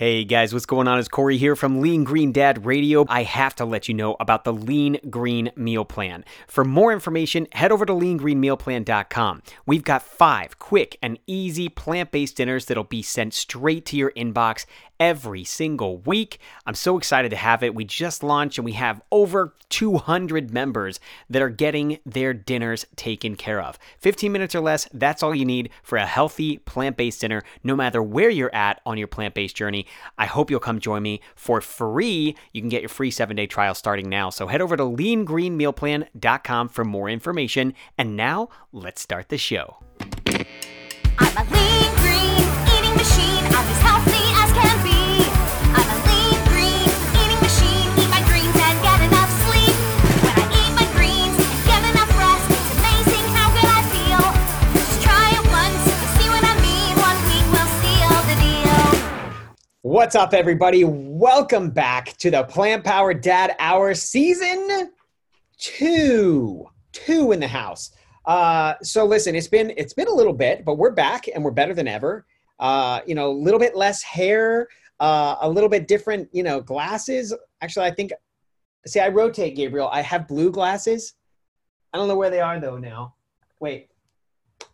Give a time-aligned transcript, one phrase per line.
[0.00, 0.98] Hey guys, what's going on?
[0.98, 3.04] It's Corey here from Lean Green Dad Radio.
[3.10, 6.24] I have to let you know about the Lean Green Meal Plan.
[6.48, 9.42] For more information, head over to leangreenmealplan.com.
[9.66, 14.10] We've got five quick and easy plant based dinners that'll be sent straight to your
[14.12, 14.64] inbox
[15.00, 16.38] every single week.
[16.66, 17.74] I'm so excited to have it.
[17.74, 23.34] We just launched and we have over 200 members that are getting their dinners taken
[23.34, 23.78] care of.
[23.98, 27.74] 15 minutes or less, that's all you need for a healthy plant based dinner, no
[27.74, 29.86] matter where you're at on your plant based journey.
[30.18, 32.36] I hope you'll come join me for free.
[32.52, 34.30] You can get your free seven day trial starting now.
[34.30, 37.74] So head over to leangreenmealplan.com for more information.
[37.98, 39.78] And now let's start the show.
[41.18, 42.48] I'm a lean green
[42.78, 43.49] eating machine.
[59.90, 60.84] What's up, everybody?
[60.84, 64.92] Welcome back to the Plant Power Dad Hour season
[65.58, 66.64] two.
[66.92, 67.90] Two in the house.
[68.24, 71.50] Uh, so listen, it's been it's been a little bit, but we're back and we're
[71.50, 72.24] better than ever.
[72.60, 74.68] Uh, you know, a little bit less hair,
[75.00, 77.34] uh, a little bit different, you know, glasses.
[77.60, 78.12] Actually, I think
[78.86, 79.88] see, I rotate, Gabriel.
[79.88, 81.14] I have blue glasses.
[81.92, 83.16] I don't know where they are though now.
[83.58, 83.89] Wait.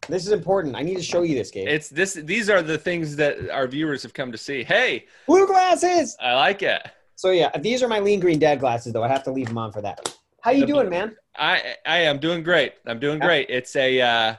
[0.09, 0.77] This is important.
[0.77, 1.69] I need to show you this, Gabe.
[1.69, 2.15] It's this.
[2.15, 4.62] These are the things that our viewers have come to see.
[4.62, 6.17] Hey, blue glasses.
[6.20, 6.83] I like it.
[7.17, 9.03] So yeah, these are my lean green dad glasses though.
[9.03, 10.17] I have to leave them on for that.
[10.43, 11.17] How you The doing, man?
[11.37, 12.75] I I am doing great.
[12.87, 13.27] I'm doing Yeah.
[13.27, 13.51] great.
[13.51, 14.34] It's a uh,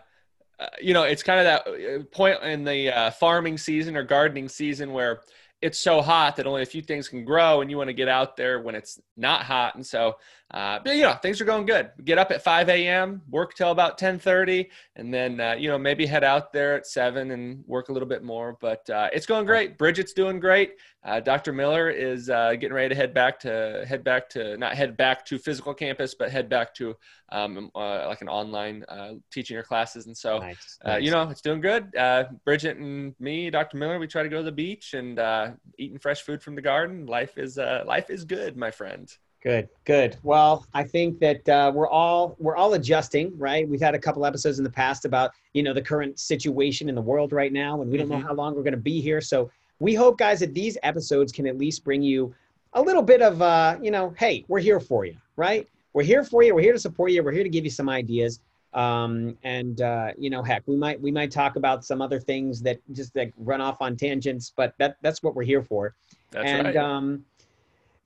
[0.59, 4.03] uh, you know it's kind of that uh, point in the uh, farming season or
[4.03, 5.21] gardening season where
[5.61, 8.07] it's so hot that only a few things can grow, and you want to get
[8.07, 9.73] out there when it's not hot.
[9.73, 10.17] And so,
[10.51, 11.91] uh, but you know, things are going good.
[12.05, 16.05] Get up at 5 a.m., work till about 10:30, and then uh, you know maybe
[16.05, 18.57] head out there at seven and work a little bit more.
[18.61, 19.77] But uh, it's going great.
[19.77, 20.75] Bridget's doing great.
[21.03, 21.51] Uh, Dr.
[21.51, 25.25] Miller is uh, getting ready to head back to head back to not head back
[25.25, 26.95] to physical campus, but head back to
[27.29, 30.05] um, uh, like an online uh, teaching her classes.
[30.05, 30.79] And so, Nice.
[30.87, 31.93] uh, you know, it's doing good.
[31.95, 33.75] Uh, Bridget and me, Dr.
[33.75, 36.61] Miller, we try to go to the beach and uh, eating fresh food from the
[36.61, 37.05] garden.
[37.05, 39.13] Life is uh, life is good, my friend.
[39.47, 40.17] Good, good.
[40.23, 43.65] Well, I think that uh, we're all we're all adjusting, right?
[43.65, 46.95] We've had a couple episodes in the past about you know the current situation in
[46.95, 48.23] the world right now, and we don't know Mhm.
[48.27, 49.21] how long we're going to be here.
[49.21, 49.49] So
[49.79, 52.35] we hope, guys, that these episodes can at least bring you
[52.73, 55.65] a little bit of uh, you know, hey, we're here for you, right?
[55.93, 56.53] We're here for you.
[56.53, 57.23] We're here to support you.
[57.23, 58.41] We're here to give you some ideas.
[58.73, 62.61] Um, and uh, you know, heck, we might we might talk about some other things
[62.63, 65.95] that just like run off on tangents, but that that's what we're here for
[66.31, 66.75] That's and right.
[66.75, 67.23] um,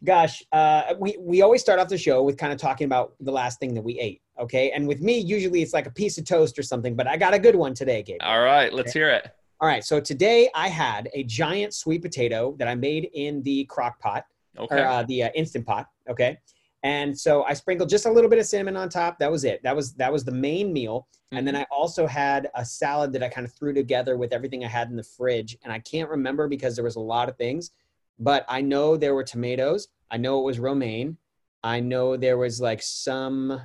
[0.04, 3.32] gosh, uh, we we always start off the show with kind of talking about the
[3.32, 4.22] last thing that we ate.
[4.40, 7.18] Okay, and with me, usually it's like a piece of toast or something, but I
[7.18, 8.20] got a good one today, Gabe.
[8.22, 9.32] All right, let's hear it.
[9.60, 13.66] All right, so today I had a giant sweet potato that I made in the
[13.66, 14.26] crock pot
[14.58, 14.82] Okay.
[14.82, 15.88] or uh, the uh, instant pot.
[16.10, 16.38] Okay.
[16.84, 19.20] And so I sprinkled just a little bit of cinnamon on top.
[19.20, 19.62] That was it.
[19.64, 21.08] That was that was the main meal.
[21.32, 24.66] And then I also had a salad that I kind of threw together with everything
[24.66, 25.58] I had in the fridge.
[25.64, 27.72] And I can't remember because there was a lot of things,
[28.22, 29.90] but I know there were tomatoes.
[30.10, 31.18] I know it was romaine.
[31.64, 33.62] I know there was like some.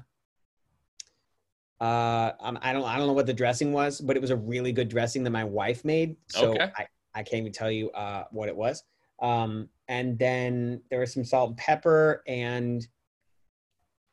[1.79, 4.37] Uh, um, I don't I don't know what the dressing was, but it was a
[4.37, 6.17] really good dressing that my wife made.
[6.29, 6.71] So Okay.
[6.77, 8.83] I I can't even tell you uh, what it was.
[9.21, 12.87] Um, and then there was some salt and pepper and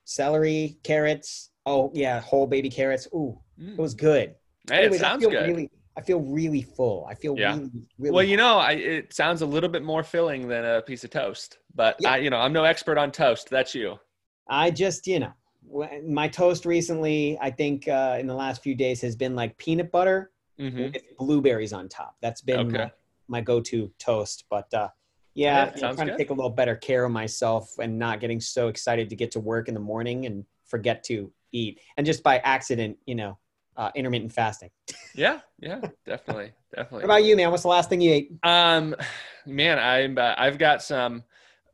[0.03, 1.51] celery, carrots.
[1.65, 3.07] Oh yeah, whole baby carrots.
[3.13, 4.35] Ooh, it was good.
[4.69, 5.47] Hey, it Anyways, sounds good.
[5.47, 7.05] Really, I feel really full.
[7.09, 7.55] I feel Yeah.
[7.55, 8.15] really, really.
[8.15, 11.11] well, you know, I, it sounds a little bit more filling than a piece of
[11.11, 12.13] toast, but Yeah.
[12.13, 13.49] I, you know, I'm no expert on toast.
[13.49, 13.99] That's you.
[14.47, 15.33] I just, you know,
[16.05, 19.91] my toast recently, I think uh, in the last few days has been like peanut
[19.91, 22.15] butter hmm with blueberries on top.
[22.21, 22.77] That's been Okay.
[22.77, 22.91] my,
[23.27, 24.45] my go-to toast.
[24.49, 24.89] But uh,
[25.35, 28.39] yeah, Yeah, sounds trying to take a little better care of myself and not getting
[28.41, 32.23] so excited to get to work in the morning and forget to eat, and just
[32.23, 33.37] by accident, you know,
[33.77, 34.69] uh, intermittent fasting.
[35.15, 36.97] Yeah, yeah, definitely, definitely.
[36.97, 37.51] What about you, man?
[37.51, 38.31] What's the last thing you ate?
[38.43, 38.95] Um,
[39.45, 41.23] man, I'm uh, I've got some.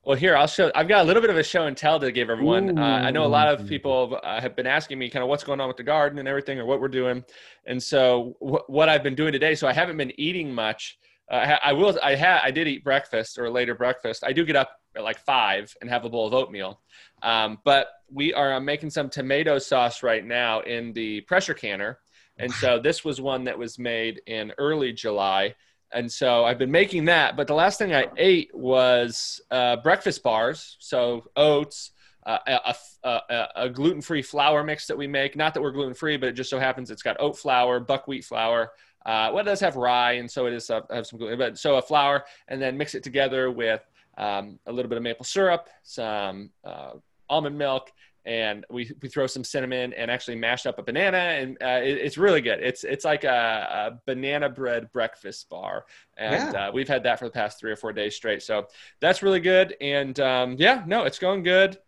[0.03, 0.71] Well, here I'll show.
[0.75, 2.77] I've got a little bit of a show and tell to give everyone.
[2.79, 5.43] Uh, I know a lot of people uh, have been asking me kind of what's
[5.43, 7.23] going on with the garden and everything, or what we're doing.
[7.65, 9.55] And so, wh- what I've been doing today.
[9.55, 10.97] So I haven't been eating much.
[11.29, 11.99] Uh, I, I will.
[12.01, 12.41] I had.
[12.43, 14.23] I did eat breakfast or later breakfast.
[14.25, 16.79] I do get up at like five and have a bowl of oatmeal.
[17.21, 21.99] Um, but we are uh, making some tomato sauce right now in the pressure canner.
[22.37, 25.55] And so this was one that was made in early July.
[25.91, 27.35] And so I've been making that.
[27.35, 30.77] But the last thing I ate was uh, breakfast bars.
[30.79, 31.91] So oats,
[32.25, 35.35] uh, a, a, a, a gluten free flour mix that we make.
[35.35, 38.23] Not that we're gluten free, but it just so happens it's got oat flour, buckwheat
[38.23, 38.71] flour,
[39.05, 41.57] uh, well, it does have rye, and so it is uh, have some gluten, but
[41.57, 43.81] so a flour, and then mix it together with
[44.19, 46.91] um, a little bit of maple syrup, some uh,
[47.29, 47.91] almond milk,
[48.25, 51.97] and we, we throw some cinnamon and actually mash up a banana and uh, it,
[51.97, 52.59] it's really good.
[52.61, 55.85] It's it's like a, a banana bread breakfast bar
[56.17, 56.67] and Yeah.
[56.67, 58.43] uh, we've had that for the past three or four days straight.
[58.43, 58.67] So
[58.99, 61.79] that's really good and um, yeah no it's going good.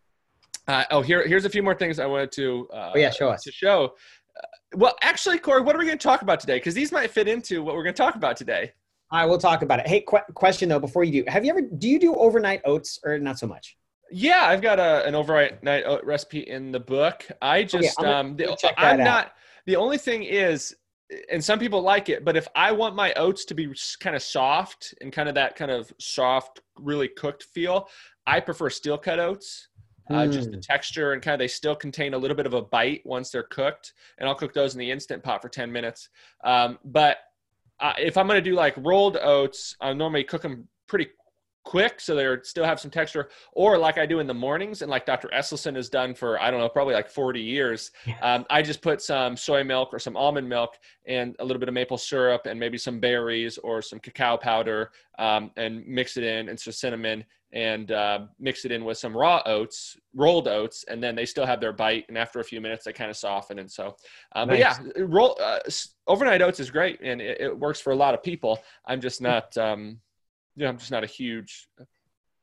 [0.69, 3.30] Uh, oh here here's a few more things i wanted to uh, Oh, yeah, show
[3.30, 3.44] us.
[3.44, 3.94] to show.
[4.42, 4.45] Uh,
[4.78, 6.56] well actually corey what are we going to talk about today?
[6.57, 8.72] Because these might fit into what we're going to talk about today
[9.11, 9.87] Right, we'll talk about it.
[9.87, 12.99] Hey, qu- question though, before you do, have you ever do you do overnight oats
[13.03, 13.77] or not so much?
[14.13, 17.25] Yeah, I've got a, an overnight night oat recipe in the book.
[17.41, 19.01] I just I'm um the, I'm gonna I'm out.
[19.03, 19.33] not
[19.65, 20.75] the only thing is
[21.29, 24.21] and some people like it, but if I want my oats to be kind of
[24.21, 27.89] soft and kind of that kind of soft, really cooked feel,
[28.25, 29.67] I prefer steel cut oats.
[30.09, 30.61] Uh, just the Mm.
[30.61, 33.43] texture and kind of they still contain a little bit of a bite once they're
[33.43, 36.09] cooked, and I'll cook those in the instant pot for ten minutes.
[36.43, 37.17] Um, but
[37.98, 41.07] if I'm going to do like rolled oats, I normally cook them pretty
[41.63, 44.89] quick so they still have some texture or like i do in the mornings and
[44.89, 47.91] like dr Esselstyn has done for i don't know probably like 40 years
[48.21, 51.69] um, i just put some soy milk or some almond milk and a little bit
[51.69, 56.23] of maple syrup and maybe some berries or some cacao powder um, and mix it
[56.23, 57.23] in and some cinnamon
[57.53, 61.45] and uh, mix it in with some raw oats rolled oats and then they still
[61.45, 63.95] have their bite and after a few minutes they kind of soften and so
[64.35, 65.59] um, but yeah roll uh,
[66.07, 69.21] overnight oats is great and it, it works for a lot of people i'm just
[69.21, 69.55] not
[70.56, 71.68] yeah, I'm just not a huge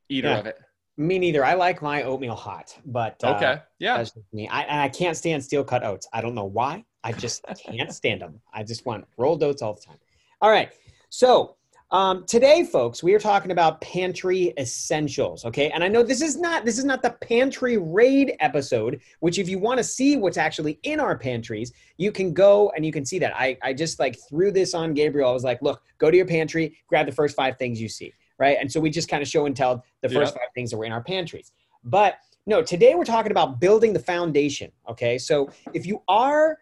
[0.08, 0.38] eater Yeah.
[0.38, 0.58] of it.
[0.96, 1.44] Me neither.
[1.44, 3.60] I like my oatmeal hot, but uh, Okay.
[3.78, 4.04] Yeah.
[4.32, 4.48] me.
[4.48, 6.08] I, and I can't stand steel cut oats.
[6.12, 6.84] I don't know why.
[7.04, 8.40] I just can't stand them.
[8.52, 9.98] I just want rolled oats all the time.
[10.40, 10.72] All right.
[11.08, 11.56] So
[11.90, 15.46] um, today, folks, we are talking about pantry essentials.
[15.46, 19.00] Okay, and I know this is not this is not the pantry raid episode.
[19.20, 22.84] Which, if you want to see what's actually in our pantries, you can go and
[22.84, 23.34] you can see that.
[23.34, 25.30] I I just like threw this on Gabriel.
[25.30, 28.12] I was like, look, go to your pantry, grab the first five things you see.
[28.38, 30.40] Right, and so we just kind of show and tell the first Yeah.
[30.42, 31.52] five things that were in our pantries.
[31.84, 34.70] But no, today we're talking about building the foundation.
[34.90, 36.58] Okay, so if you are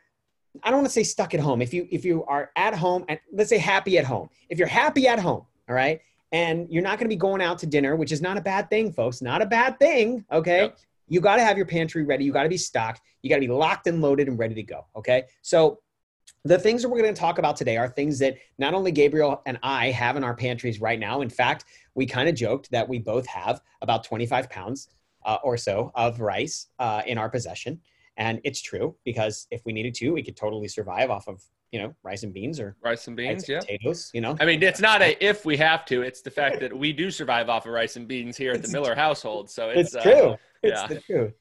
[0.63, 1.63] I don't want to say stuck at home.
[1.63, 4.29] If you if you are at home and let's say happy at home.
[4.49, 6.01] If you're happy at home, all right,
[6.33, 8.69] and you're not going to be going out to dinner, which is not a bad
[8.71, 9.23] thing, folks.
[9.23, 10.25] Not a bad thing.
[10.31, 10.63] Okay.
[10.63, 10.79] Yep.
[11.09, 12.25] You got to have your pantry ready.
[12.25, 13.01] You got to be stocked.
[13.23, 14.87] You got to be locked and loaded and ready to go.
[14.97, 15.25] Okay.
[15.43, 15.79] So
[16.45, 19.43] the things that we're going to talk about today are things that not only Gabriel
[19.47, 21.21] and I have in our pantries right now.
[21.21, 21.65] In fact,
[21.95, 24.89] we kind of joked that we both have about 25 pounds
[25.25, 27.81] uh, or so of rice uh, in our possession.
[28.17, 31.43] And it's true because if we needed to, we could totally survive off of,
[31.73, 33.49] you know, rice and beans or Rice and beans.
[33.49, 33.61] Yeah.
[33.61, 34.37] potatoes, you know.
[34.41, 36.03] I mean, it's not a if we have to.
[36.03, 38.69] It's the fact that we do survive off of rice and beans here at the
[38.69, 39.51] Miller household.
[39.51, 40.37] So it's, It's, uh, true.
[40.63, 40.87] It's yeah.
[40.87, 41.35] the truth.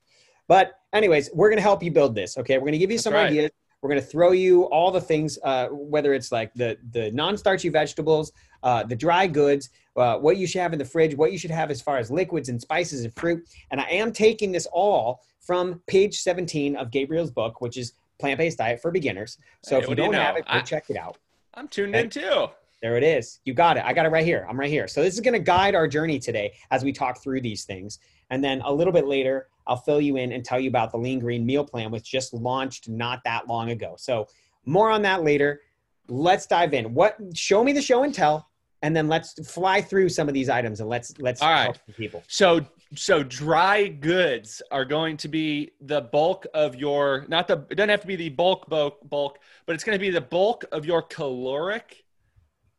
[0.47, 2.37] But anyways, we're going to help you build this.
[2.37, 2.55] Okay.
[2.55, 3.27] We're going to give you That's some right.
[3.27, 3.51] ideas.
[3.81, 7.69] We're going to throw you all the things, uh, whether it's like the, the non-starchy
[7.69, 8.31] vegetables,
[8.63, 11.51] uh, the dry goods, uh, what you should have in the fridge, what you should
[11.51, 13.47] have as far as liquids and spices and fruit.
[13.71, 18.57] And I am taking this all from page 17 of Gabriel's book, which is Plant-Based
[18.57, 19.37] Diet for Beginners.
[19.63, 21.17] So Hey, if you what do you don't have it, go I- check it out.
[21.53, 22.47] I'm tuned in too.
[22.81, 23.39] There it is.
[23.45, 23.83] You got it.
[23.85, 24.45] I got it right here.
[24.49, 24.87] I'm right here.
[24.87, 27.99] So this is going to guide our journey today as we talk through these things.
[28.29, 30.97] And then a little bit later, I'll fill you in and tell you about the
[30.97, 33.95] Lean Green Meal Plan, which just launched not that long ago.
[33.97, 34.27] So
[34.65, 35.61] more on that later.
[36.07, 36.93] Let's dive in.
[36.93, 37.17] What?
[37.33, 38.49] Show me the show and tell,
[38.85, 41.75] and then let's fly through some of these items and let's let's All right.
[41.97, 42.21] people.
[42.27, 42.63] So
[42.93, 47.89] so dry goods are going to be the bulk of your not the it doesn't
[47.89, 50.85] have to be the bulk bulk bulk, but it's going to be the bulk of
[50.85, 52.05] your caloric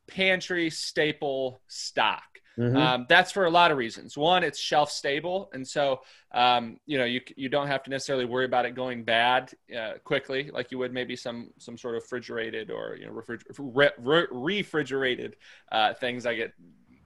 [0.06, 2.35] pantry staple stock.
[2.58, 2.76] Mhm.
[2.76, 4.16] Um, that's for a lot of reasons.
[4.16, 6.00] One, it's shelf stable, and so
[6.32, 9.94] um, you know you you don't have to necessarily worry about it going bad uh,
[10.04, 13.90] quickly, like you would maybe some some sort of refrigerated or you know refriger- re-
[13.98, 15.36] re- refrigerated
[15.70, 16.24] uh, things.
[16.24, 16.54] I get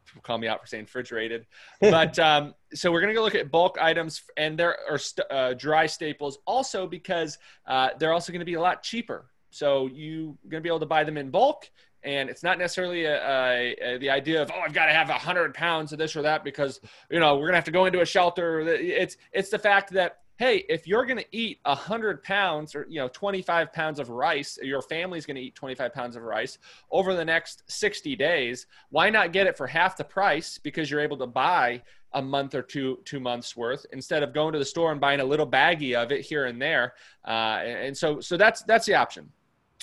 [0.06, 1.46] people call me out for saying refrigerated,
[1.80, 5.54] but um, so we're gonna go look at bulk items, and there are st- uh,
[5.54, 9.26] dry staples also because uh, they're also going to be a lot cheaper.
[9.50, 11.68] So you're gonna be able to buy them in bulk
[12.02, 15.10] and it's not necessarily a, a, a- the idea of oh I've got to have
[15.10, 16.80] a hundred pounds of this or that because
[17.10, 18.60] you know we're gonna have to go into a shelter.
[18.60, 23.00] It's it's the fact that hey if you're gonna eat a hundred pounds or you
[23.00, 26.58] know 25 pounds of rice, your family's gonna eat 25 pounds of rice
[26.90, 28.66] over the next 60 days.
[28.90, 31.82] Why not get it for half the price because you're able to buy
[32.14, 35.20] a month or two two months worth instead of going to the store and buying
[35.20, 36.94] a little baggie of it here and there.
[37.26, 39.30] Uh, and so so that's that's the option.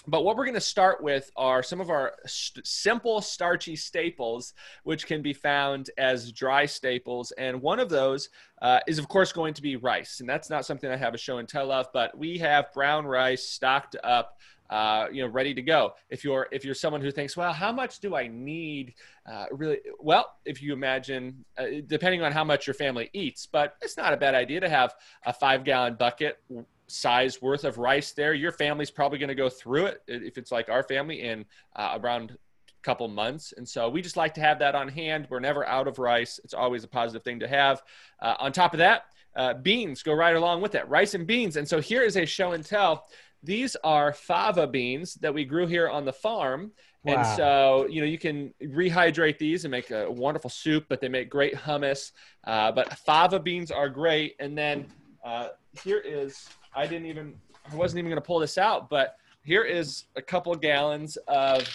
[0.08, 4.54] But what we're going to start with are some of our st- simple starchy staples,
[4.84, 7.32] which can be found as dry staples.
[7.38, 8.30] And one of those
[8.62, 10.22] uh, is, of course, going to be rice.
[10.22, 13.06] And that's not something I have a show and tell of, but we have brown
[13.06, 14.38] rice stocked up
[14.70, 15.94] uh, you know, ready to go.
[16.10, 18.96] If you're if you're someone who thinks, well, how much do I need?
[19.26, 23.78] Uh, really, well, if you imagine, uh, depending on how much your family eats, but
[23.82, 24.94] it's not a bad idea to have
[25.26, 26.40] a five gallon bucket
[26.88, 28.34] size worth of rice there.
[28.34, 31.98] Your family's probably going to go through it if it's like our family in uh,
[32.02, 32.38] around a
[32.84, 33.54] couple months.
[33.58, 35.28] And so we just like to have that on hand.
[35.30, 36.40] We're never out of rice.
[36.44, 37.82] It's always a positive thing to have.
[38.22, 39.04] Uh, on top of that,
[39.36, 41.58] uh, beans go right along with that rice and beans.
[41.58, 43.08] And so here is a show and tell.
[43.44, 46.72] These are fava beans that we grew here on the farm.
[47.04, 47.14] Wow.
[47.14, 51.08] And so, you know, you can rehydrate these and make a wonderful soup, but they
[51.08, 52.12] make great hummus.
[52.46, 54.36] Uh, but fava beans are great.
[54.40, 54.88] And then
[55.24, 55.50] uh,
[55.84, 57.36] here is, I didn't even,
[57.72, 61.68] I wasn't even going to pull this out, but here is a couple gallons of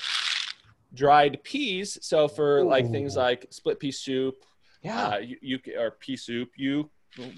[0.95, 1.99] dried peas.
[2.03, 4.45] So for like things like split pea soup,
[4.83, 5.09] Yeah.
[5.09, 6.91] uh, you, you or pea soup, you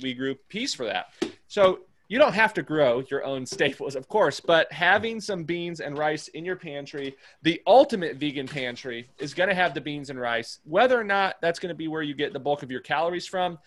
[0.03, 1.07] we grew peas for that.
[1.49, 5.81] So you don't have to grow your own staples, of course, but having some beans
[5.81, 10.11] and rice in your pantry, the ultimate vegan pantry is going to have the beans
[10.11, 10.59] and rice.
[10.65, 13.27] Whether or not that's going to be where you get the bulk of your calories
[13.27, 13.59] from,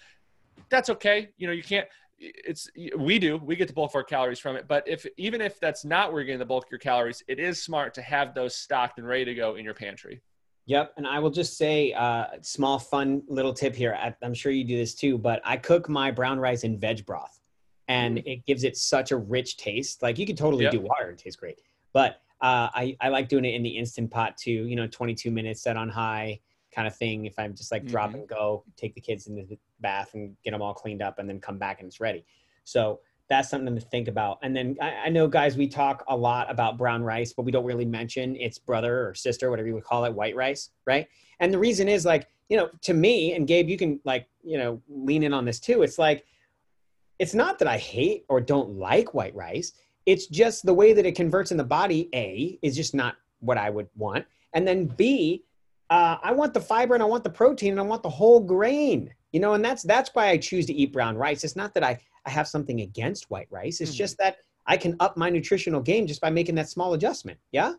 [0.70, 1.30] that's okay.
[1.38, 1.88] You know, you can't.
[2.20, 5.40] It's we do we get the bulk of our calories from it, but if even
[5.40, 8.02] if that's not where you're getting the bulk of your calories, it is smart to
[8.02, 10.22] have those stocked and ready to go in your pantry.
[10.66, 13.96] Yep, and I will just say, uh, small fun little tip here.
[13.96, 17.06] I, I'm sure you do this too, but I cook my brown rice in veg
[17.06, 17.40] broth,
[17.88, 20.02] and it gives it such a rich taste.
[20.02, 20.72] Like you could totally Yep.
[20.74, 21.62] do water; it tastes great.
[21.94, 24.52] But uh, I I like doing it in the instant pot too.
[24.52, 26.40] You know, 22 minutes set on high
[26.78, 27.26] kind of thing.
[27.26, 28.14] If I'm just like drop Mhm.
[28.14, 31.28] and go, take the kids in the bath and get them all cleaned up, and
[31.28, 32.24] then come back and it's ready.
[32.66, 34.38] So that's something to think about.
[34.44, 37.52] And then I, I know, guys, we talk a lot about brown rice, but we
[37.52, 41.08] don't really mention its brother or sister, whatever you would call it, white rice, right?
[41.40, 44.60] And the reason is like, you know, to me, and Gabe, you can like, you
[44.60, 45.82] know, lean in on this too.
[45.82, 46.26] It's like,
[47.18, 49.74] it's not that I hate or don't like white rice.
[50.06, 53.58] It's just the way that it converts in the body, A, is just not what
[53.58, 54.26] I would want.
[54.54, 55.44] And then B,
[55.90, 58.40] uh, I want the fiber and I want the protein and I want the whole
[58.40, 59.14] grain.
[59.32, 61.44] You know, and that's that's why I choose to eat brown rice.
[61.44, 63.82] It's not that I, I have something against white rice.
[63.82, 63.98] It's Mhm.
[63.98, 67.40] just that I can up my nutritional game just by making that small adjustment.
[67.52, 67.74] Yeah.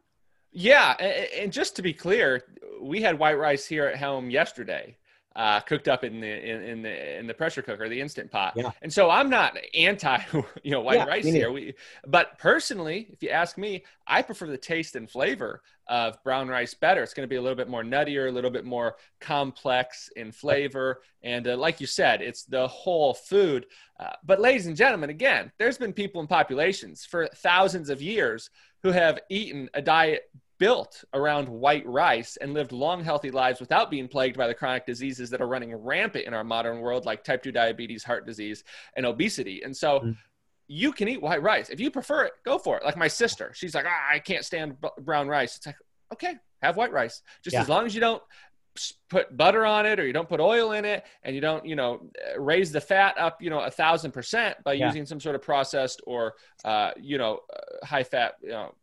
[0.51, 2.43] Yeah, and just to be clear,
[2.81, 4.97] we had white rice here at home yesterday,
[5.39, 8.55] uh, cooked up in the in, in the in the pressure cooker, the instant pot.
[8.57, 8.73] Yeah.
[8.83, 10.19] And so I'm not anti,
[10.65, 11.53] you know, white Yeah, rice here.
[11.53, 11.75] We,
[12.09, 16.75] but personally, if you ask me, I prefer the taste and flavor of brown rice
[16.75, 17.05] better.
[17.05, 20.33] It's going to be a little bit more nuttier, a little bit more complex in
[20.33, 23.67] flavor, and uh, like you said, it's the whole food.
[24.01, 28.51] Uh, but ladies and gentlemen, again, there's been people in populations for thousands of years
[28.83, 30.25] who have eaten a diet
[30.59, 34.85] built around white rice and lived long, healthy lives without being plagued by the chronic
[34.85, 38.65] diseases that are running rampant in our modern world, like type 2 diabetes, heart disease,
[38.97, 39.63] and obesity.
[39.63, 40.17] And so Mhm.
[40.67, 41.71] you can eat white rice.
[41.71, 42.85] If you prefer it, go for it.
[42.85, 45.57] Like my sister, she's like, ah, I can't stand brown rice.
[45.57, 45.77] It's like,
[46.13, 47.23] okay, have white rice.
[47.43, 47.63] Just Yeah.
[47.63, 48.23] as long as you don't
[49.09, 51.75] put butter on it or you don't put oil in it and you don't, you
[51.75, 54.87] know, raise the fat up, you know, a thousand percent by Yeah.
[54.87, 56.35] using some sort of processed or,
[56.65, 58.75] uh, you know, uh, high fat, you know,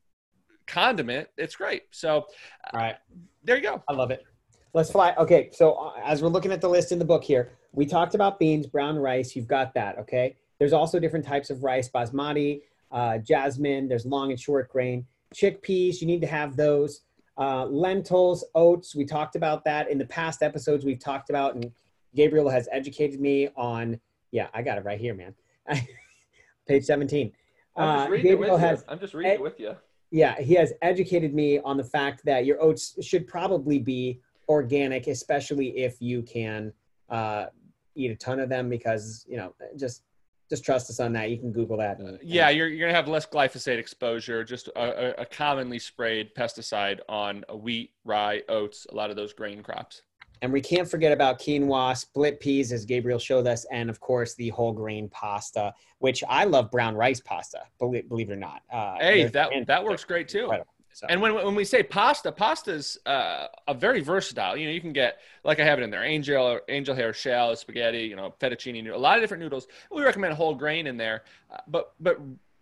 [0.67, 1.83] condiment, it's great.
[1.91, 2.11] So
[2.73, 2.95] All right.
[3.43, 3.83] there you go.
[3.87, 4.23] I love it.
[4.73, 5.13] Let's fly.
[5.17, 8.13] Okay, so uh, as we're looking at the list in the book here, we talked
[8.15, 9.35] about beans, brown rice.
[9.35, 9.97] You've got that.
[9.99, 10.35] Okay.
[10.59, 13.87] There's also different types of rice: basmati, uh, jasmine.
[13.87, 15.05] There's long and short grain.
[15.33, 16.01] Chickpeas.
[16.01, 17.01] You need to have those.
[17.37, 18.95] Uh, lentils, oats.
[18.95, 20.85] We talked about that in the past episodes.
[20.85, 21.69] We've talked about, and
[22.15, 23.99] Gabriel has educated me on.
[24.31, 25.35] Yeah, I got it right here, man.
[26.67, 27.31] Page 17.
[27.77, 28.65] I'm just Uh, reading it with Gabriel you.
[28.65, 29.75] has I'm just reading eh, it with you.
[30.15, 35.07] Yeah, he has educated me on the fact that your oats should probably be organic,
[35.07, 36.71] especially if you can
[37.09, 37.47] uh,
[37.95, 38.69] eat a ton of them.
[38.69, 40.03] Because you know, just
[40.49, 41.31] just trust us on that.
[41.31, 41.99] You can Google that.
[41.99, 46.99] and- Yeah, you're, you're to have less glyphosate exposure, just a, a commonly sprayed pesticide
[47.09, 50.03] on wheat, rye, oats, a lot of those grain crops.
[50.45, 54.35] And we can't forget about quinoa, split peas, as Gabriel showed us, and of course
[54.35, 57.61] the whole grain pasta, which I love brown rice pasta.
[57.79, 58.61] Believe, believe it or not.
[58.71, 60.47] Uh, Hey, that, that works great too.
[60.93, 64.55] So- And when, when we say pasta, pasta's uh, a very versatile.
[64.55, 67.53] You know, you can get like I have it in there: angel, angel hair shell,
[67.57, 69.67] spaghetti, you know, fettuccine, a lot of different noodles.
[69.91, 72.17] We recommend whole grain in there, uh, but but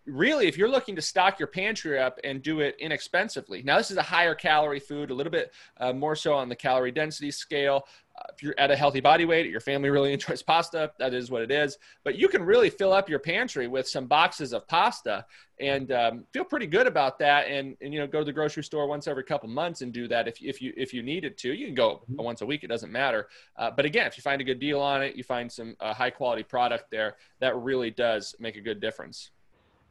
[0.06, 3.90] really, if you're looking to stock your pantry up and do it inexpensively, now this
[3.90, 7.30] is a higher calorie food, a little bit uh, more so on the calorie density
[7.30, 7.86] scale.
[8.16, 10.92] Uh, if you're at a healthy body weight, your family really enjoys pasta.
[10.98, 11.78] That is what it is.
[12.04, 15.24] But you can really fill up your pantry with some boxes of pasta
[15.58, 17.48] and um, feel pretty good about that.
[17.48, 20.06] And, and you know, go to the grocery store once every couple months and do
[20.08, 21.52] that if if you if you needed to.
[21.52, 23.28] You can go once a week; it doesn't matter.
[23.56, 25.94] Uh, but again, if you find a good deal on it, you find some uh,
[25.94, 29.30] high quality product there, that really does make a good difference.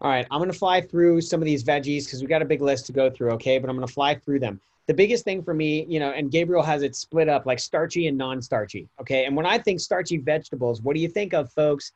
[0.03, 2.61] All right, I'm gonna fly through some of these veggies because we got a big
[2.61, 3.31] list to go through.
[3.31, 4.59] Okay, but I'm gonna fly through them.
[4.85, 8.07] The biggest thing for me, you know, and Gabriel has it split up like starchy
[8.07, 8.89] and non-starchy.
[8.99, 11.93] Okay, and when I think starchy vegetables, what do you think of, folks?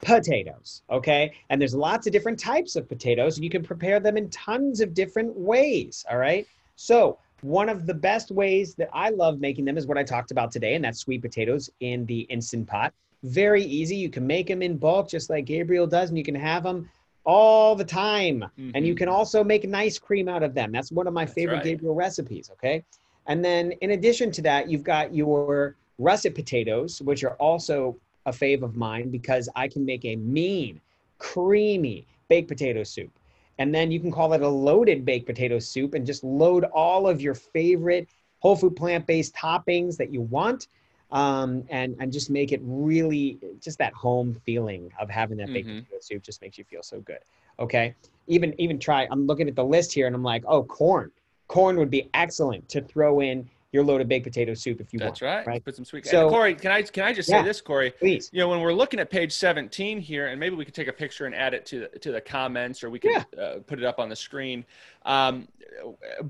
[0.00, 0.80] Potatoes.
[0.88, 4.80] Okay, and there's lots of different types of potatoes, you can prepare them in tons
[4.80, 6.06] of different ways.
[6.10, 9.98] All right, so one of the best ways that I love making them is what
[9.98, 12.94] I talked about today, and that's sweet potatoes in the instant pot.
[13.24, 13.94] Very easy.
[13.94, 16.88] You can make them in bulk, just like Gabriel does, and you can have them
[17.24, 18.44] all the time.
[18.74, 18.98] And you Mhm.
[18.98, 20.72] can also make nice cream out of them.
[20.72, 21.64] That's one of my That's favorite right.
[21.64, 22.50] Gabriel recipes.
[22.52, 22.84] Okay.
[23.26, 28.30] And then in addition to that, you've got your russet potatoes, which are also a
[28.32, 30.80] fave of mine because I can make a mean,
[31.18, 33.10] creamy baked potato soup.
[33.58, 37.06] And then you can call it a loaded baked potato soup and just load all
[37.06, 38.08] of your favorite
[38.40, 40.66] whole food plant based toppings that you want.
[41.22, 45.68] Um, and and just make it really just that home feeling of having that baked
[45.68, 45.84] Mhm.
[45.84, 47.18] potato soup just makes you feel so good.
[47.60, 47.94] Okay,
[48.28, 49.06] even even try.
[49.10, 51.12] I'm looking at the list here and I'm like, oh, corn.
[51.48, 54.98] Corn would be excellent to throw in your load of baked potato soup if you
[54.98, 55.36] That's want.
[55.38, 55.46] right.
[55.46, 55.64] Right.
[55.64, 56.06] Put some sweet.
[56.06, 57.40] So- and Corey, can I can I just Yeah.
[57.40, 57.90] say this, Corey?
[57.90, 58.30] Please.
[58.32, 60.92] You know, when we're looking at page 17 here, and maybe we could take a
[60.94, 63.84] picture and add it to the, to the comments, or we could uh, put it
[63.84, 64.64] up on the screen.
[65.04, 65.48] Um,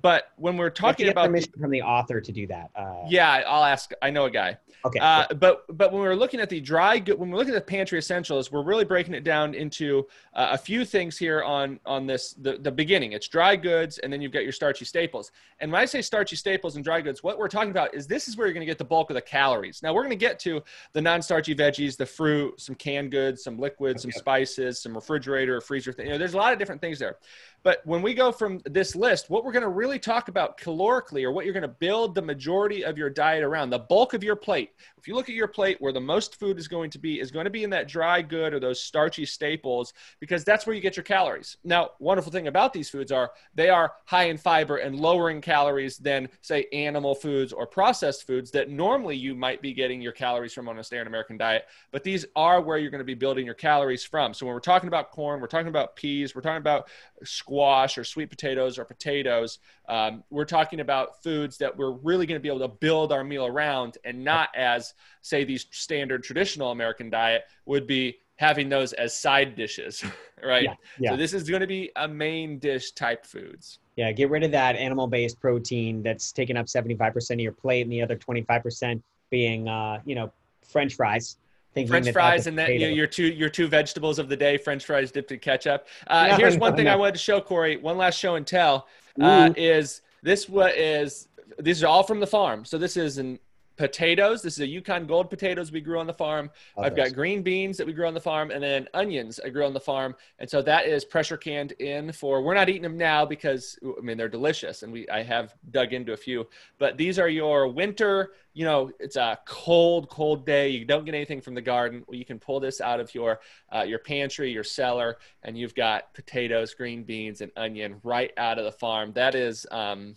[0.01, 2.71] but when we're You have to talking about, permission from the author to do that.
[2.75, 3.93] Uh, yeah, I'll ask.
[4.01, 4.57] I know a guy.
[4.85, 4.99] Okay.
[4.99, 7.71] Uh, but but when we're looking at the dry good, when we're looking at the
[7.71, 12.07] pantry essentials, we're really breaking it down into uh, a few things here on on
[12.07, 13.13] this the, the beginning.
[13.13, 15.31] It's dry goods, and then you've got your starchy staples.
[15.61, 18.27] And when I say starchy staples and dry goods, what we're talking about is this
[18.27, 19.83] is where you're going to get the bulk of the calories.
[19.83, 20.63] Now we're going to get to
[20.95, 25.93] the non-starchy veggies, the fruit, some canned goods, some liquids, some spices, some refrigerator, freezer.
[25.93, 27.19] Th- you know, there's a lot of different things there.
[27.63, 31.23] But when we go from this list, what we're going to really talk about calorically,
[31.25, 34.25] or what you're going to build the majority of your diet around, the bulk of
[34.25, 34.71] your plate.
[34.99, 37.31] If you look at your plate, where the most food is going to be, is
[37.31, 40.83] going to be in that dry good or those starchy staples, because that's where you
[40.83, 41.57] get your calories.
[41.65, 45.41] Now, wonderful thing about these foods are they are high in fiber and lower in
[45.41, 50.13] calories than, say, animal foods or processed foods that normally you might be getting your
[50.13, 51.67] calories from on a standard American diet.
[51.91, 54.35] But these are where you're going to be building your calories from.
[54.35, 56.89] So when we're talking about corn, we're talking about peas, we're talking about
[57.25, 59.59] squash or sweet potatoes or potatoes.
[59.89, 63.25] Um, we're talking about foods that we're really going to be able to build our
[63.25, 68.93] meal around and not as, say, these standard traditional American diet would be having those
[68.95, 70.05] as side dishes,
[70.45, 70.65] right?
[70.65, 71.11] Yeah, yeah.
[71.11, 73.79] So this is going to be a main dish type foods.
[73.97, 77.93] Yeah, get rid of that animal-based protein that's taking up 75% of your plate, and
[77.93, 81.37] the other 25% being, uh, you know, French fries.
[81.75, 84.85] French fries and then you know, your two your two vegetables of the day, French
[84.85, 85.87] fries dipped in ketchup.
[86.07, 87.77] Uh, No, here's one no, thing I wanted to show Corey.
[87.77, 88.89] One last show and tell
[89.21, 92.65] uh, is this what is these are all from the farm.
[92.65, 93.39] So this is in
[93.83, 94.43] potatoes.
[94.43, 96.53] This is a Yukon Gold potatoes we grew on the farm.
[96.79, 99.67] I've got green beans that we grew on the farm, and then onions I grew
[99.67, 100.15] on the farm.
[100.39, 102.43] And so that is pressure canned in for.
[102.43, 105.95] We're not eating them now because I mean they're delicious, and we I have dug
[105.95, 106.47] into a few.
[106.79, 108.35] But these are your winter.
[108.55, 110.69] You know, it's a cold, cold day.
[110.69, 112.05] You don't get anything from the garden.
[112.07, 113.41] Well, you can pull this out of your
[113.75, 118.61] uh, your pantry, your cellar, and you've got potatoes, green beans, and onion right out
[118.61, 119.13] of the farm.
[119.15, 119.67] That is.
[119.73, 120.15] Um,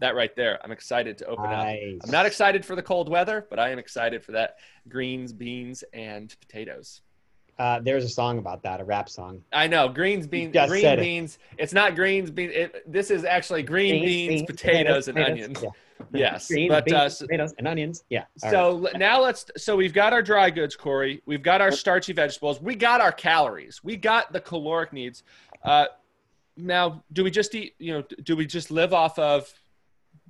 [0.00, 0.58] that right there.
[0.62, 1.66] I'm excited to open up.
[1.66, 4.56] I'm not excited for the cold weather, but I am excited for that
[4.88, 7.02] greens, beans, and potatoes.
[7.58, 9.42] Uh, there's a song about that, a rap song.
[9.52, 11.02] I know greens, beans, green said it.
[11.02, 11.38] beans.
[11.56, 12.52] It's not greens, beans.
[12.54, 15.62] It, this is actually green beans, potatoes, and onions.
[15.62, 15.70] Yeah.
[16.12, 18.04] Yes, Green but beans, uh, so, potatoes, and onions.
[18.10, 18.20] Yeah.
[18.20, 18.50] all right.
[18.50, 19.46] so l- now let's.
[19.56, 21.22] So we've got our dry goods, Corey.
[21.24, 22.60] We've got our starchy vegetables.
[22.60, 23.82] We got our calories.
[23.82, 25.22] We got the caloric needs.
[25.64, 25.86] Uh,
[26.56, 27.76] now, do we just eat?
[27.78, 29.50] You know, do we just live off of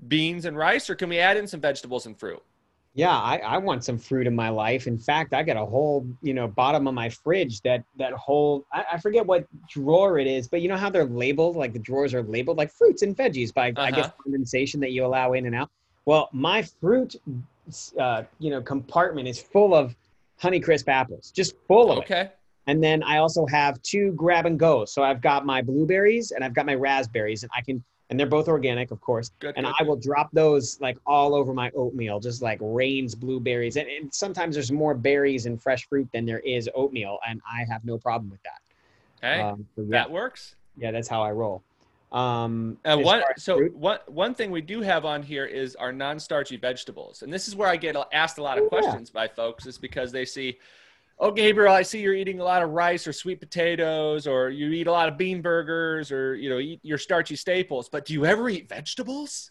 [0.09, 2.43] beans and rice, or can we add in some vegetables and fruit?
[2.95, 4.87] Yeah, I, I want some fruit in my life.
[4.87, 8.65] In fact, I got a whole, you know, bottom of my fridge that that whole
[8.73, 11.79] I, I forget what drawer it is, but you know how they're labeled, like the
[11.79, 14.23] drawers are labeled like fruits and veggies by I guess Uh-huh.
[14.23, 15.71] condensation that you allow in and out.
[16.07, 17.17] Well, my fruit,
[17.99, 19.95] uh, you know, compartment is full of
[20.43, 22.05] Honeycrisp apples, just full of it.
[22.05, 22.31] Okay.
[22.67, 24.85] And then I also have two grab and go.
[24.85, 28.27] So I've got my blueberries and I've got my raspberries, and I can, and they're
[28.27, 29.31] both organic, of course.
[29.41, 29.55] Good.
[29.57, 33.77] And good, I will drop those like all over my oatmeal, just like rains blueberries.
[33.77, 37.65] And, and sometimes there's more berries and fresh fruit than there is oatmeal, and I
[37.71, 38.61] have no problem with that.
[39.25, 39.41] Okay.
[39.41, 40.55] Um, so yeah, that works.
[40.77, 41.63] yeah, that's how I roll.
[42.13, 45.75] Um, And as one, so fruit- one one thing we do have on here is
[45.75, 48.81] our non-starchy vegetables, and this is where I get asked a lot of Oh, yeah.
[48.83, 50.59] questions by folks, is because they see,
[51.19, 54.71] oh Gabriel, I see you're eating a lot of rice or sweet potatoes, or you
[54.71, 57.89] eat a lot of bean burgers, or you know, eat your starchy staples.
[57.89, 59.51] But do you ever eat vegetables?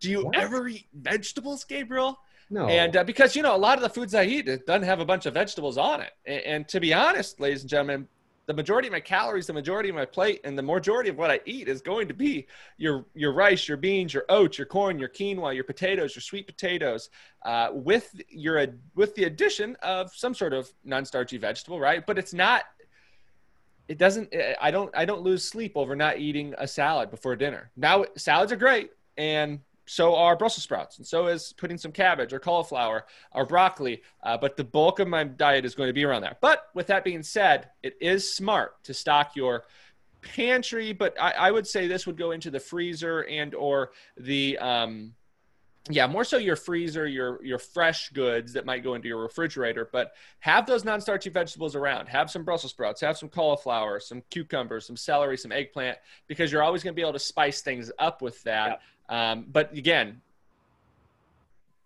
[0.00, 0.36] Do you What?
[0.36, 2.18] ever eat vegetables, Gabriel?
[2.50, 4.82] no, And uh, because you know a lot of the foods I eat it doesn't
[4.82, 8.08] have a bunch of vegetables on it, and, and to be honest, ladies and gentlemen,
[8.46, 11.30] the majority of my calories, the majority of my plate, and the majority of what
[11.30, 14.98] I eat is going to be your your rice, your beans, your oats, your corn,
[14.98, 17.10] your quinoa, your potatoes, your sweet potatoes,
[17.44, 22.04] uh, with your with the addition of some sort of non-starchy vegetable, right?
[22.06, 22.64] But it's not.
[23.88, 24.34] It doesn't.
[24.60, 24.94] I don't.
[24.96, 27.70] I don't lose sleep over not eating a salad before dinner.
[27.76, 32.32] Now salads are great, and so are Brussels sprouts, and so is putting some cabbage
[32.32, 34.02] or cauliflower or broccoli.
[34.22, 36.36] Uh, but the bulk of my diet is going to be around there.
[36.40, 39.64] But with that being said, it is smart to stock your
[40.22, 40.92] pantry.
[40.92, 45.12] But I, I would say this would go into the freezer and or the um,
[45.90, 49.90] yeah, more so your freezer, your your fresh goods that might go into your refrigerator,
[49.92, 52.06] but have those non-starchy vegetables around.
[52.06, 56.62] Have some Brussels sprouts, have some cauliflower, some cucumbers, some celery, some eggplant, because you're
[56.62, 58.80] always going to be able to spice things up with that.
[59.08, 60.20] Um, but again,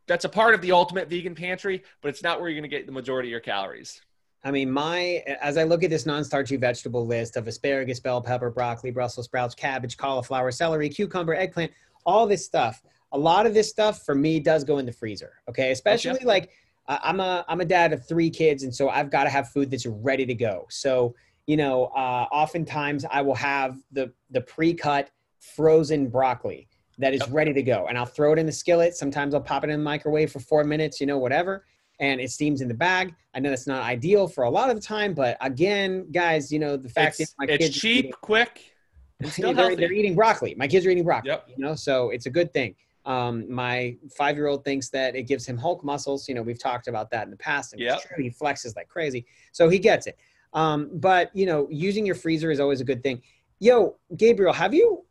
[0.07, 2.77] that's a part of the ultimate vegan pantry, but it's not where you're going to
[2.77, 4.01] get the majority of your calories.
[4.45, 8.51] I mean, my as I look at this non-starchy vegetable list of asparagus, bell pepper,
[8.51, 11.73] broccoli, Brussels sprouts, cabbage, cauliflower, celery, cucumber, eggplant,
[12.07, 12.83] all this stuff.
[13.13, 15.33] A lot of this stuff for me does go in the freezer.
[15.49, 16.51] Okay, especially like
[16.87, 19.71] I'm a I'm a dad of three kids, and so I've got to have food
[19.71, 20.67] that's ready to go.
[20.71, 21.15] So
[21.47, 27.29] you know, uh, oftentimes I will have the the pre-cut frozen broccoli that is Yep.
[27.33, 28.95] ready to go, and I'll throw it in the skillet.
[28.97, 31.65] Sometimes I'll pop it in the microwave for four minutes, you know, whatever,
[32.01, 33.15] and it steams in the bag.
[33.35, 36.59] I know that's not ideal for a lot of the time, but again, guys, you
[36.59, 38.73] know, the fact It's, is my it's kids cheap, eating- quick,
[39.25, 40.55] still they're, they're eating broccoli.
[40.57, 41.31] My kids are eating broccoli.
[41.31, 41.49] Yep.
[41.57, 42.75] You know, so it's a good thing.
[43.05, 46.29] Um, my five-year-old thinks that it gives him Hulk muscles.
[46.29, 47.95] You know, we've talked about that in the past, and Yep.
[47.97, 48.23] it's true.
[48.23, 50.19] He flexes like crazy, so he gets it.
[50.53, 53.23] Um, but you know, using your freezer is always a good thing.
[53.61, 55.05] Yo, Gabriel, have you?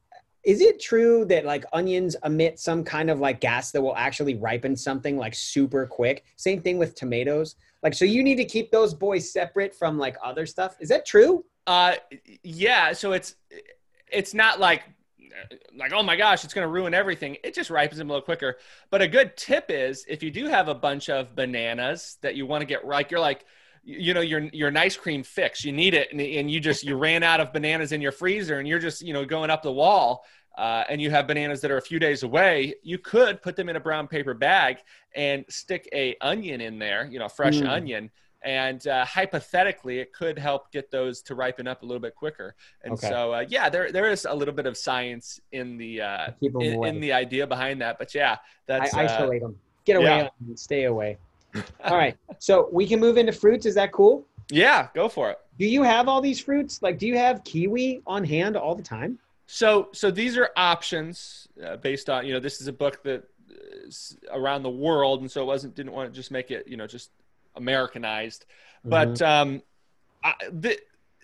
[0.47, 4.35] Is it true that like onions emit some kind of like gas that will actually
[4.35, 6.23] ripen something like super quick?
[6.37, 7.57] Same thing with tomatoes.
[7.83, 10.77] Like, so you need to keep those boys separate from like other stuff.
[10.79, 11.43] Is that true?
[11.67, 11.95] Uh,
[12.43, 12.93] yeah.
[12.93, 13.35] So it's
[14.09, 14.83] it's not like
[15.75, 17.35] like oh my gosh, it's going to ruin everything.
[17.43, 18.55] It just ripens them a little quicker.
[18.89, 22.45] But a good tip is if you do have a bunch of bananas that you
[22.45, 23.43] want to get like you're like
[23.89, 26.95] you know your your ice cream fix you need it and, and you just you
[26.97, 29.71] ran out of bananas in your freezer and you're just you know going up the
[29.71, 30.25] wall
[30.57, 33.69] uh, and you have bananas that are a few days away you could put them
[33.69, 34.77] in a brown paper bag
[35.15, 37.69] and stick a onion in there you know fresh Mm.
[37.69, 38.11] onion
[38.43, 42.55] and uh, hypothetically it could help get those to ripen up a little bit quicker
[42.83, 43.07] and Okay.
[43.09, 46.83] so uh, yeah there there is a little bit of science in the uh, in,
[46.83, 49.55] in the idea behind that but yeah that's I uh, isolate them.
[49.85, 50.29] Get away yeah.
[50.45, 51.17] and stay away.
[51.85, 52.15] all right.
[52.39, 53.65] So we can move into fruits.
[53.65, 54.25] Is that cool?
[54.51, 56.81] yeah go for it Do you have all these fruits?
[56.81, 59.17] Like, do you have kiwi on hand all the time?
[59.47, 63.23] So, so these are options uh, based on you know this is a book that
[63.49, 66.77] is around the world, and so it wasn't didn't want to just make it you
[66.77, 67.11] know just
[67.55, 68.45] Americanized,
[68.83, 69.61] but um,
[70.23, 70.77] I, the,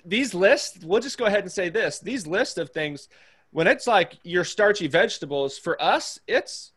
[0.05, 3.09] these lists we'll just go ahead and say this: these list of things
[3.51, 6.71] when it's like your starchy vegetables for us, it's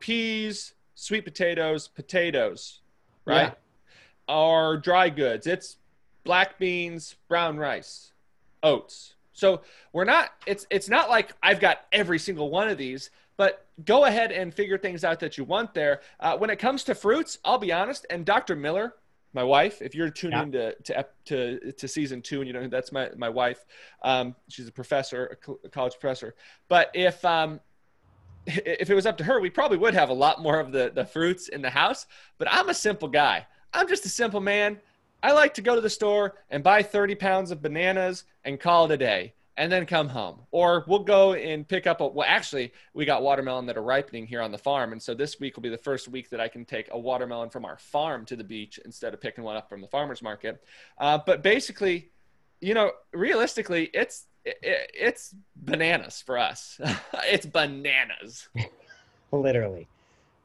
[0.00, 2.80] peas, sweet potatoes, potatoes,
[3.24, 3.54] right?
[4.28, 5.76] Our dry goods, it's
[6.24, 8.12] black beans, brown rice,
[8.62, 9.14] oats.
[9.32, 9.60] So
[9.92, 14.04] we're not it's it's not like I've got every single one of these, but go
[14.06, 16.00] ahead and figure things out that you want there.
[16.18, 18.56] Uh, when it comes to fruits, I'll be honest, and Dr.
[18.56, 18.94] Miller,
[19.34, 20.42] my wife, if you're tuning Yeah.
[20.44, 23.64] in to, to to to season two, and you know that's my my wife.
[24.02, 26.34] Um, she's a professor, a college professor.
[26.68, 27.60] But if um,
[28.46, 30.90] if it was up to her, we probably would have a lot more of the
[30.94, 32.06] the fruits in the house.
[32.38, 33.46] But I'm a simple guy.
[33.72, 34.80] I'm just a simple man.
[35.22, 38.84] I like to go to the store and buy 30 pounds of bananas and call
[38.86, 40.40] it a day and then come home.
[40.50, 44.26] Or we'll go and pick up a, well, actually, we got watermelon that are ripening
[44.26, 44.92] here on the farm.
[44.92, 47.50] And so this week will be the first week that I can take a watermelon
[47.50, 50.62] from our farm to the beach instead of picking one up from the farmer's market.
[50.98, 52.10] Uh, but basically,
[52.60, 56.78] you know, realistically, it's, it, it's bananas for us.
[57.24, 58.48] it's bananas.
[59.32, 59.88] Literally,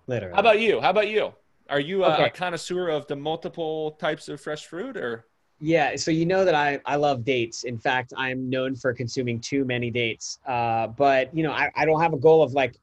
[0.07, 0.34] literally.
[0.34, 0.81] How about you?
[0.81, 1.34] How about you?
[1.71, 2.25] Are you a, Okay.
[2.25, 5.25] a connoisseur of the multiple types of fresh fruit or?
[5.60, 7.63] Yeah, so you know that I, I love dates.
[7.63, 10.39] In fact, I'm known for consuming too many dates.
[10.45, 12.75] Uh, but you know, I, I don't have a goal of like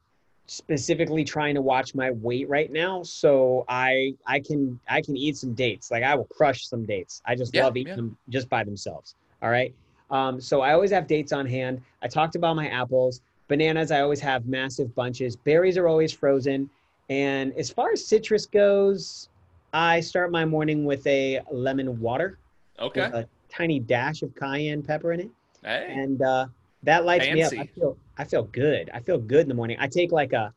[0.46, 3.02] specifically trying to watch my weight right now.
[3.02, 5.90] So I I can I can eat some dates.
[5.90, 7.20] Like I will crush some dates.
[7.26, 7.96] I just Yeah, love eating yeah.
[7.96, 9.16] them just by themselves.
[9.42, 9.74] All right.
[10.10, 11.82] Um, so I always have dates on hand.
[12.00, 13.90] I talked about my apples, bananas.
[13.90, 15.36] I always have massive bunches.
[15.36, 16.70] Berries are always frozen.
[17.08, 19.28] And as far as citrus goes,
[19.72, 22.38] I start my morning with a lemon water
[22.78, 23.00] Okay.
[23.02, 25.30] with a tiny dash of cayenne pepper in it,
[25.64, 25.86] Hey.
[25.90, 26.46] and uh,
[26.84, 27.52] that lights me up.
[27.54, 28.90] I feel I feel good.
[28.94, 29.76] I feel good in the morning.
[29.80, 30.52] I take like a,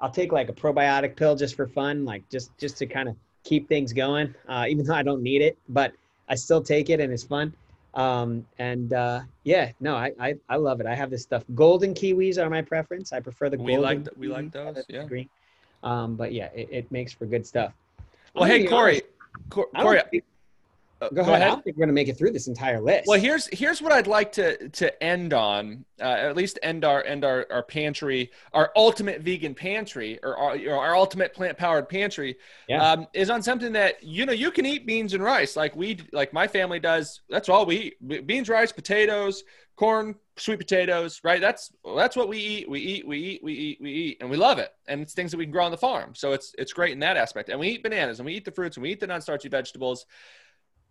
[0.00, 3.16] I'll take like a probiotic pill just for fun, like just just to kind of
[3.42, 5.92] keep things going, uh, even though I don't need it, but
[6.28, 7.52] I still take it and it's fun.
[7.94, 10.86] Um, and uh, yeah, no, I, I I love it.
[10.86, 11.42] I have this stuff.
[11.54, 13.12] Golden kiwis are my preference.
[13.12, 13.82] I prefer the We golden.
[13.82, 15.04] like th- we like those, yeah.
[15.04, 15.28] Green.
[15.82, 17.72] Um, but yeah, it, it makes for good stuff.
[18.34, 19.04] Well, hey Corey, honest,
[19.50, 20.22] Cor- I don't Corey,
[21.00, 21.42] think- uh, go, ahead.
[21.42, 23.06] I don't think we're gonna make it through this entire list.
[23.06, 27.04] Well, here's here's what I'd like to to end on, uh, at least end our
[27.04, 31.88] end our, our pantry, our ultimate vegan pantry, or our, or our ultimate plant powered
[31.88, 32.36] pantry,
[32.68, 32.92] Yeah.
[32.92, 35.98] um, is on something that you know you can eat beans and rice like we
[36.12, 37.20] like my family does.
[37.28, 39.44] That's all we eat: beans, rice, potatoes,
[39.76, 41.20] corn, sweet potatoes.
[41.22, 41.40] Right?
[41.40, 42.70] That's that's what we eat.
[42.70, 43.06] We eat.
[43.06, 43.44] We eat.
[43.44, 43.78] We eat.
[43.82, 44.72] We eat, and we love it.
[44.88, 46.14] And it's things that we can grow on the farm.
[46.14, 47.50] So it's it's great in that aspect.
[47.50, 50.06] And we eat bananas, and we eat the fruits, and we eat the non-starchy vegetables.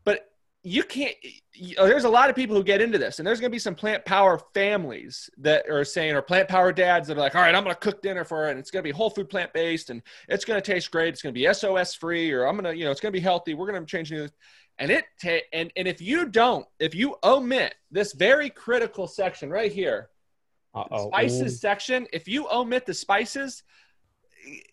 [0.06, 0.30] But
[0.64, 1.14] you can't
[1.54, 3.60] you there's a lot of people who get into this and there's going to be
[3.60, 7.42] some plant power families that are saying or plant power dads that are like all
[7.44, 9.30] right i'm going to cook dinner for it and it's going to be whole food
[9.30, 11.10] plant based and it's going to taste great.
[11.10, 13.18] It's going to be sos free or i'm going to you know it's going to
[13.18, 13.54] be healthy.
[13.54, 14.28] We're going to change new
[14.78, 19.50] and it ta- and and if you don't if you omit this very critical section
[19.50, 20.10] right here
[21.08, 23.64] spices section if you omit the spices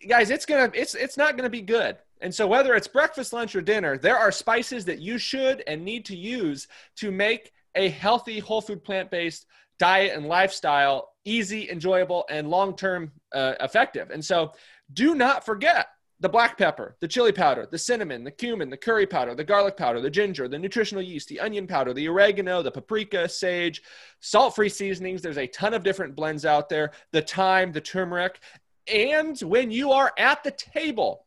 [0.09, 3.54] guys it's gonna it's it's not gonna be good and so whether it's breakfast lunch
[3.54, 7.88] or dinner there are spices that you should and need to use to make a
[7.90, 9.46] healthy whole food plant-based
[9.78, 14.52] diet and lifestyle easy enjoyable and long-term uh, effective and so
[14.94, 15.88] do not forget
[16.22, 19.76] the black pepper, the chili powder, the cinnamon, the cumin, the curry powder, the garlic
[19.76, 23.82] powder, the ginger, the nutritional yeast, the onion powder, the oregano, the paprika, sage,
[24.20, 25.20] salt free seasonings.
[25.20, 28.38] There's a ton of different blends out there, the thyme, the turmeric.
[28.87, 31.26] And when you are at the table,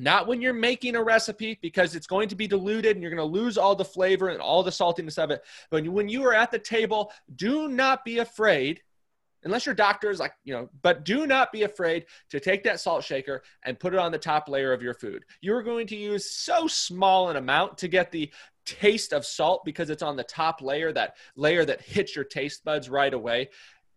[0.00, 3.18] not when you're making a recipe because it's going to be diluted and you're going
[3.18, 5.42] to lose all the flavor and all the saltiness of it.
[5.70, 8.80] But when you are at the table, do not be afraid
[9.42, 12.80] unless your doctor is like, you know, but do not be afraid to take that
[12.80, 15.24] salt shaker and put it on the top layer of your food.
[15.40, 18.30] You're going to use so small an amount to get the
[18.66, 22.64] taste of salt because it's on the top layer, that layer that hits your taste
[22.64, 23.48] buds right away.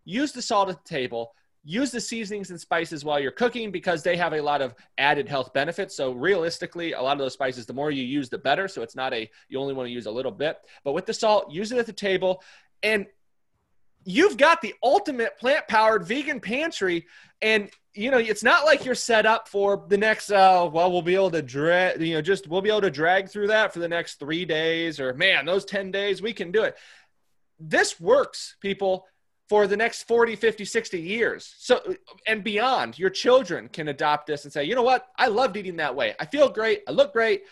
[0.04, 1.34] Use the salt at the table.
[1.64, 5.28] Use the seasonings and spices while you're cooking because they have a lot of added
[5.28, 5.96] health benefits.
[5.96, 8.68] So realistically, a lot of those spices, the more you use, the better.
[8.68, 10.58] So it's not a you only want to use a little bit.
[10.84, 12.42] But with the salt, use it at the table.
[12.82, 13.06] And
[14.04, 17.06] you've got the ultimate plant powered vegan pantry
[17.40, 21.02] and you know it's not like you're set up for the next uh well we'll
[21.02, 23.78] be able to drag you know just we'll be able to drag through that for
[23.78, 26.76] the next three days or man those 10 days we can do it
[27.58, 29.06] this works people
[29.48, 31.80] for the next 40 50 60 years so
[32.26, 35.76] and beyond your children can adopt this and say you know what i loved eating
[35.76, 37.42] that way i feel great i look great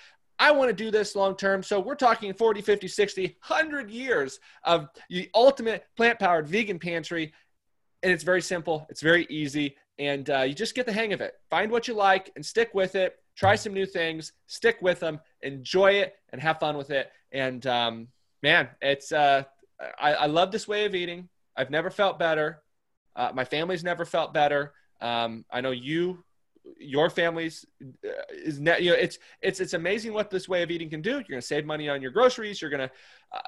[0.42, 1.62] I want to do this long term.
[1.62, 7.33] So we're talking 40, 50, 60, 100 years of the ultimate plant powered vegan pantry.
[8.02, 9.76] And it's very simple, it's very easy.
[10.00, 11.35] And uh, you just get the hang of it.
[11.48, 13.16] Find what you like and stick with it.
[13.37, 17.12] Try some new things, stick with them, enjoy it, and have fun with it.
[17.31, 18.09] And um,
[18.42, 19.44] man, it's uh,
[19.98, 21.28] I, I love this way of eating.
[21.57, 22.62] I've never felt better.
[23.15, 24.73] Uh, my family's never felt better.
[25.01, 26.25] Um, I know you
[26.79, 30.88] your family's uh, is you know it's it's it's amazing what this way of eating
[30.88, 31.23] can do.
[31.29, 32.61] You're to save money on your groceries.
[32.61, 32.91] You're to
[33.33, 33.41] uh,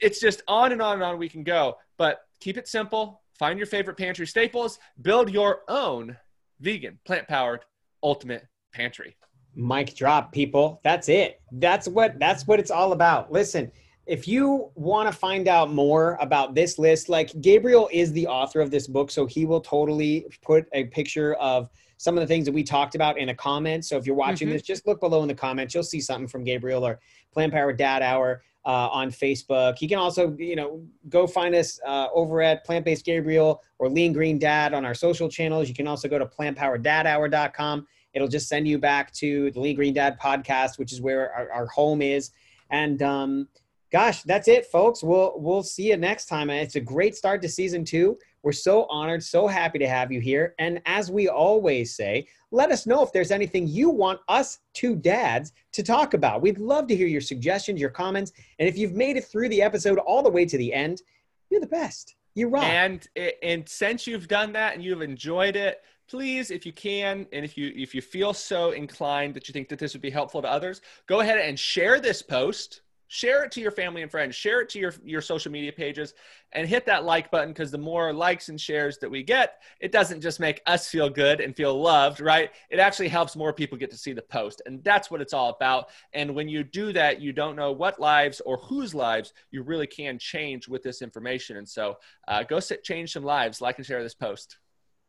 [0.00, 1.76] it's just on and on and on we can go.
[1.98, 3.22] But keep it simple.
[3.38, 4.78] Find your favorite pantry staples.
[5.02, 6.16] Build your own
[6.60, 7.64] vegan plant powered
[8.02, 9.16] ultimate pantry.
[9.54, 10.80] Mic drop people.
[10.82, 11.40] That's it.
[11.52, 13.30] That's what that's what it's all about.
[13.30, 13.70] Listen
[14.06, 18.60] if you want to find out more about this list like gabriel is the author
[18.60, 22.44] of this book so he will totally put a picture of some of the things
[22.44, 23.84] that we talked about in a comment.
[23.84, 24.52] So if you're watching Mhm.
[24.52, 25.74] this just look below in the comments.
[25.74, 27.00] You'll see something from gabriel or
[27.32, 29.78] plant power dad hour uh, on facebook.
[29.78, 33.88] He can also you know go find us uh, over at plant based gabriel or
[33.88, 35.68] lean green dad on our social channels.
[35.68, 39.92] You can also go to plantpowerdadhour.com it'll just send you back to the Lean Green
[39.92, 42.30] Dad podcast, which is where our, our home is.
[42.70, 43.48] And um,
[43.94, 45.04] gosh, that's it, folks.
[45.04, 46.50] We'll we'll see you next time.
[46.50, 48.18] It's a great start to season two.
[48.42, 50.56] We're so honored, so happy to have you here.
[50.58, 54.96] And as we always say, let us know if there's anything you want us two
[54.96, 56.42] dads to talk about.
[56.42, 58.32] We'd love to hear your suggestions, your comments.
[58.58, 61.00] And if you've made it through the episode all the way to the end,
[61.48, 62.16] you're the best.
[62.34, 62.64] You rock.
[62.64, 63.06] and
[63.44, 67.56] and since you've done that and you've enjoyed it please if you can and if
[67.56, 70.50] you if you feel so inclined that you think that this would be helpful to
[70.50, 74.60] others go ahead and share this post share it to your family and friends share
[74.60, 76.14] it to your your social media pages
[76.52, 79.92] and hit that like button because the more likes and shares that we get it
[79.92, 82.50] doesn't just make us feel good and feel loved right?
[82.70, 85.50] It actually helps more people get to see the post and that's what it's all
[85.50, 85.90] about.
[86.12, 89.86] And when you do that you don't know what lives or whose lives you really
[89.86, 91.56] can change with this information.
[91.56, 93.60] And so uh, go sit, change some lives.
[93.60, 94.58] Like and share this post.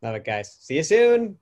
[0.01, 0.57] Love it, guys.
[0.59, 1.37] See you soon.